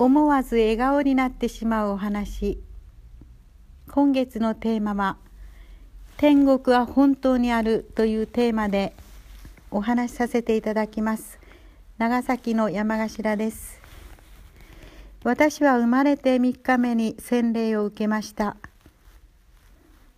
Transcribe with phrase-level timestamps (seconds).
[0.00, 2.60] 思わず笑顔になってしまうお話。
[3.90, 5.16] 今月のテーマは
[6.18, 8.94] 「天国は本当にある」というテーマで
[9.72, 11.40] お話しさせていただきます。
[11.98, 13.80] 長崎の山頭です。
[15.24, 18.56] 私は生まれて3日目に洗礼を受けました。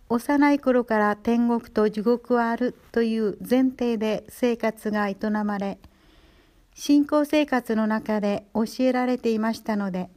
[0.09, 5.79] 幼い頃から天国と地獄はあるという前提で生活が営まれ
[6.73, 10.09] 信仰生活の中で教えられていましたので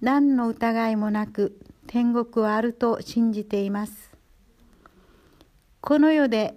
[0.00, 4.12] 何の疑いもなく天国はあると信じています。
[5.80, 6.54] この世で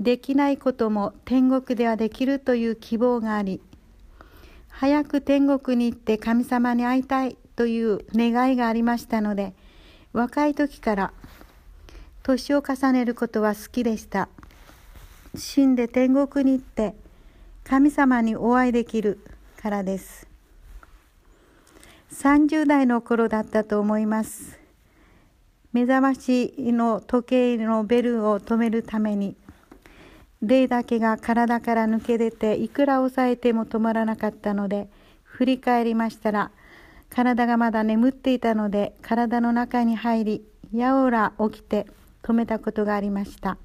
[0.00, 3.60] できないことも天国ではできるという希望があり
[4.68, 9.52] 早く天国に行って神様に会いたいという願いがありましたので
[10.12, 11.12] 若い時から
[12.22, 14.28] 年を重ねることは好きでした。
[15.34, 16.94] 死んで天国に行って
[17.64, 19.18] 神様にお会いできる
[19.56, 20.26] からです。
[22.12, 24.58] 30代の頃だったと思います。
[25.72, 29.36] 目覚ましの時計のベルを止めるために
[30.42, 34.90] 霊だけが体から抜け出ていくら抑えても止まらなかったので
[35.22, 36.50] 振り返りましたら
[37.08, 41.86] 体がまだ眠っていたので体の中に入りやおら起きて
[42.22, 43.56] 止めたことがありました。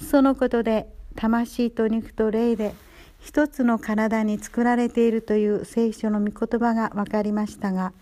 [0.00, 2.74] そのことで魂と肉と霊で
[3.24, 7.94] 一つの体に作られているという聖書の御言葉が分かりましたが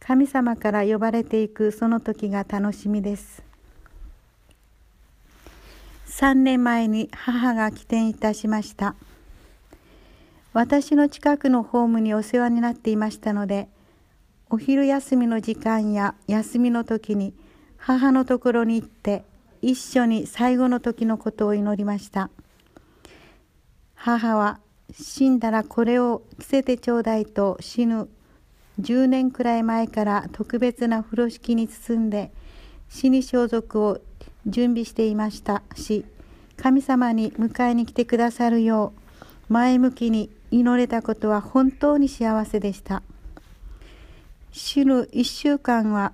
[0.00, 3.44] 神様から呼ばれていくその時が楽しみです
[6.08, 8.96] 3年前に母が起点いたしました
[10.52, 13.68] 私の近くのホームにお世話になっていましたので
[14.50, 17.32] お昼休みの時間や休みの時に
[17.76, 19.22] 母のところに行って
[19.62, 22.30] 一緒に最後の時のことを祈りました。
[24.00, 24.60] 母は
[24.92, 28.08] 死んだらこれを着せてちょうだいと死ぬ
[28.80, 32.30] 10年くらい前から特別な風呂敷に包んで
[32.88, 33.98] 死に装束を
[34.46, 35.62] 準備していました。
[35.74, 36.04] し
[36.56, 38.92] 神様に迎えに来てくださるよ
[39.50, 43.02] う前向きに祈れたことは本当に幸せでした。
[44.52, 46.12] 死ぬ1週間は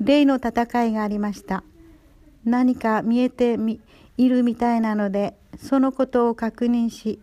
[0.00, 1.64] 霊の戦いがありました。
[2.44, 3.56] 何か見えて
[4.16, 7.20] いるみたいなのでそのことを確認し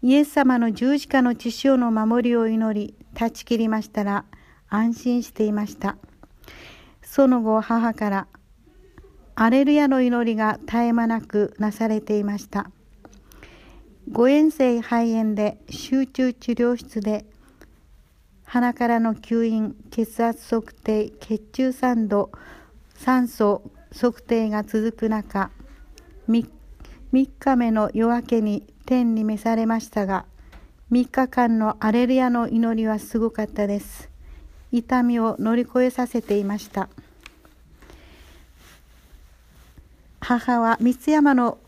[0.00, 4.24] イエス様の十字架の血潮の守りを祈り断ち切りましたら
[4.68, 5.96] 安心していました。
[7.02, 8.26] その後母から
[9.34, 12.70] アレルヤの祈りが絶え間なくなされていました。
[14.10, 17.26] 誤嚥性肺炎で集中治療室で
[18.44, 22.30] 鼻からの吸引血圧測定血中酸度
[22.94, 25.50] 酸素測定が続く中
[26.28, 26.48] 3
[27.12, 30.26] 3日目の夜明けに天に召されましたが
[30.90, 34.08] 3日間のアレルヤの祈りはすごかったです。
[34.72, 36.88] 痛みを乗り越えさせていました。
[40.20, 41.58] 母は三山の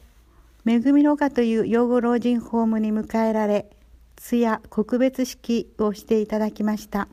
[0.66, 3.70] 恵みの丘という養護老人ホームに迎えられ
[4.16, 7.09] 通夜告別式をしていただきました。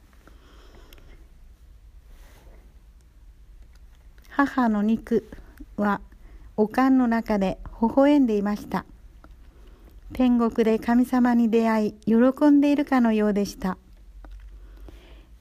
[4.37, 5.27] 母の肉
[5.77, 5.99] は
[6.57, 8.85] おかんの中で微笑んでいました。
[10.13, 12.15] 天国で神様に出会い喜
[12.51, 13.79] んでいるかのようでした。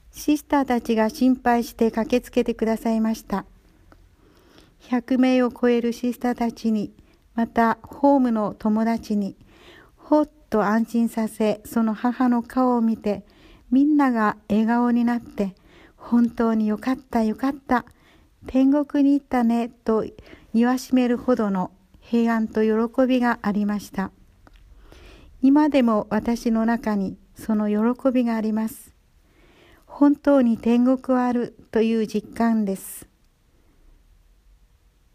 [0.09, 3.45] シスターたちが心配して駆けつけてくださいました。
[4.81, 6.91] 100名を超えるシスターたちに
[7.35, 9.35] またホームの友達に
[9.95, 13.23] ほっと安心させその母の顔を見て
[13.69, 15.53] みんなが笑顔になって
[15.97, 17.85] 本当によかったよかった。
[18.45, 20.05] 天国に行ったねと
[20.53, 24.11] 言わしめるほどの平安と喜びがありました。
[25.41, 28.93] 今でも私の中にその喜びがあります。
[29.85, 33.07] 本当に天国はあるという実感です。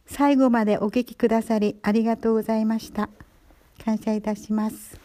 [0.07, 3.09] 最後までお聞きくださりありがとうございました。
[3.85, 5.02] 感謝いたします。